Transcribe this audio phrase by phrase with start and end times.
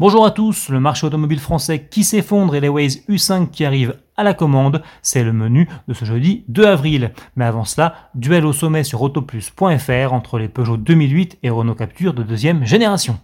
[0.00, 3.98] Bonjour à tous, le marché automobile français qui s'effondre et les Waze U5 qui arrivent
[4.16, 7.12] à la commande, c'est le menu de ce jeudi 2 avril.
[7.36, 12.14] Mais avant cela, duel au sommet sur autoplus.fr entre les Peugeot 2008 et Renault Capture
[12.14, 13.18] de deuxième génération.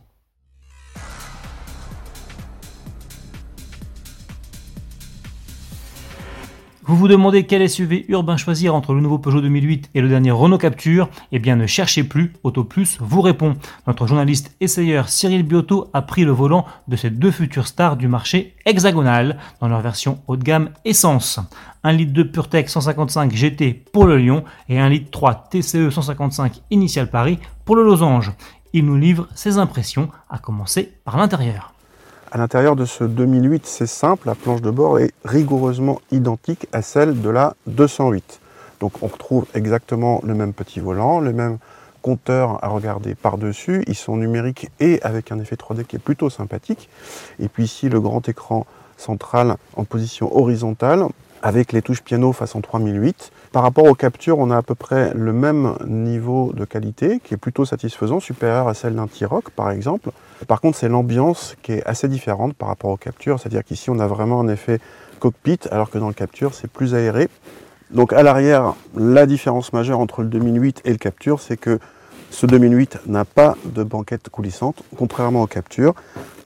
[6.89, 10.31] Vous vous demandez quel SUV urbain choisir entre le nouveau Peugeot 2008 et le dernier
[10.31, 13.57] Renault Capture Eh bien ne cherchez plus, AutoPlus vous répond.
[13.89, 18.07] Notre journaliste essayeur Cyril Biotto a pris le volant de ces deux futures stars du
[18.07, 21.41] marché hexagonal dans leur version haut de gamme essence.
[21.83, 26.61] 1 litre de PureTech 155 GT pour le Lyon et 1 litre 3 TCE 155
[26.71, 28.31] Initial Paris pour le Losange.
[28.73, 31.76] Il nous livre ses impressions, à commencer par l'intérieur.
[32.33, 36.83] À l'intérieur de ce 2008, c'est simple, la planche de bord est rigoureusement identique à
[36.83, 38.41] celle de la 208.
[38.81, 41.59] Donc on retrouve exactement le même petit volant, le même
[42.03, 43.85] compteur à regarder par-dessus.
[43.87, 46.89] Ils sont numériques et avec un effet 3D qui est plutôt sympathique.
[47.39, 48.67] Et puis ici, le grand écran
[48.97, 51.07] central en position horizontale
[51.47, 53.31] avec les touches piano façon 3008.
[53.53, 57.35] Par rapport aux captures, on a à peu près le même niveau de qualité qui
[57.35, 60.11] est plutôt satisfaisant, supérieur à celle d'un T-Rock par exemple.
[60.49, 64.01] Par contre, c'est l'ambiance qui est assez différente par rapport aux captures, c'est-à-dire qu'ici on
[64.01, 64.81] a vraiment un effet
[65.21, 67.29] cockpit alors que dans le capture c'est plus aéré.
[67.93, 71.79] Donc à l'arrière, la différence majeure entre le 2008 et le capture, c'est que
[72.31, 75.95] ce 2008 n'a pas de banquette coulissante, contrairement aux captures.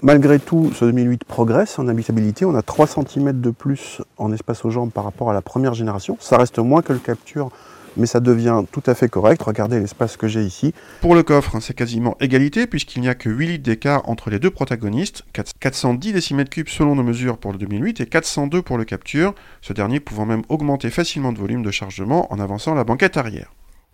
[0.02, 2.44] Malgré tout, ce 2008 progresse en habitabilité.
[2.44, 5.74] On a 3 cm de plus en espace aux jambes par rapport à la première
[5.74, 6.16] génération.
[6.20, 7.50] Ça reste moins que le capture,
[7.96, 9.42] mais ça devient tout à fait correct.
[9.42, 10.72] Regardez l'espace que j'ai ici.
[11.00, 14.38] Pour le coffre, c'est quasiment égalité puisqu'il n'y a que 8 litres d'écart entre les
[14.38, 15.24] deux protagonistes,
[15.60, 19.72] 410 décimètres cubes selon nos mesures pour le 2008 et 402 pour le capture, ce
[19.72, 23.52] dernier pouvant même augmenter facilement de volume de chargement en avançant la banquette arrière.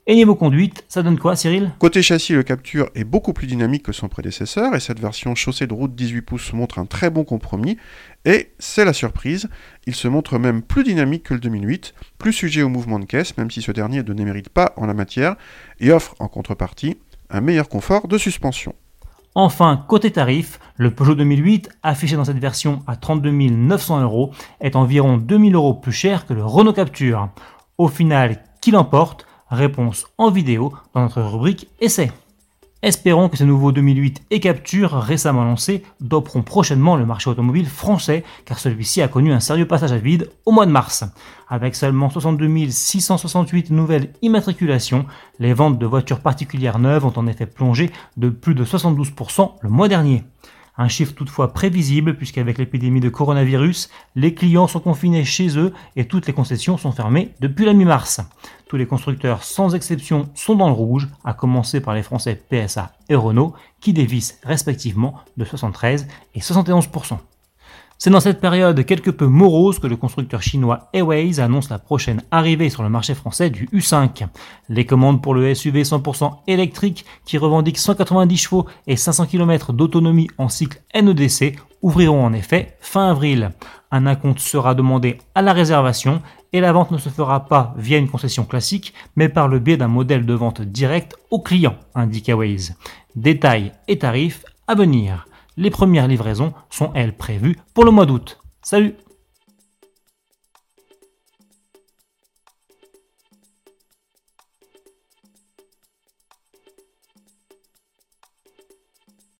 [0.09, 1.73] Et niveau conduite, ça donne quoi Cyril?
[1.81, 5.67] Côté châssis, le Capture est beaucoup plus dynamique que son prédécesseur et cette version chaussée
[5.67, 7.77] de route 18 pouces montre un très bon compromis.
[8.25, 9.49] Et c'est la surprise,
[9.85, 13.37] il se montre même plus dynamique que le 2008, plus sujet au mouvement de caisse,
[13.37, 15.35] même si ce dernier ne mérite pas en la matière,
[15.81, 16.99] et offre en contrepartie
[17.29, 18.77] un meilleur confort de suspension.
[19.35, 24.31] Enfin, côté tarif, le Peugeot 2008, affiché dans cette version à 32 900 euros,
[24.61, 27.29] est environ 2000 euros plus cher que le Renault Capture.
[27.77, 29.27] Au final, qui l'emporte?
[29.57, 32.13] Réponse en vidéo dans notre rubrique Essai.
[32.83, 38.23] Espérons que ces nouveaux 2008 et Capture récemment lancés doperont prochainement le marché automobile français
[38.45, 41.05] car celui-ci a connu un sérieux passage à vide au mois de mars.
[41.49, 45.07] Avec seulement 62 668 nouvelles immatriculations,
[45.39, 49.71] les ventes de voitures particulières neuves ont en effet plongé de plus de 72% le
[49.71, 50.23] mois dernier.
[50.79, 56.07] Un chiffre toutefois prévisible puisqu'avec l'épidémie de coronavirus, les clients sont confinés chez eux et
[56.07, 58.21] toutes les concessions sont fermées depuis la mi-mars.
[58.69, 62.93] Tous les constructeurs sans exception sont dans le rouge, à commencer par les Français PSA
[63.09, 67.19] et Renault qui dévissent respectivement de 73 et 71%.
[67.99, 72.23] C'est dans cette période quelque peu morose que le constructeur chinois Airways annonce la prochaine
[72.31, 74.27] arrivée sur le marché français du U5.
[74.69, 80.29] Les commandes pour le SUV 100% électrique qui revendique 190 chevaux et 500 km d'autonomie
[80.37, 83.53] en cycle NEDC ouvriront en effet fin avril.
[83.91, 86.21] Un acompte sera demandé à la réservation
[86.53, 89.79] et la vente ne se fera pas via une concession classique mais par le biais
[89.79, 92.75] d'un modèle de vente direct au client, indique Airways.
[93.15, 95.27] Détails et tarifs à venir.
[95.59, 98.41] Les premières livraisons sont elles prévues pour le mois d'août.
[98.61, 98.95] Salut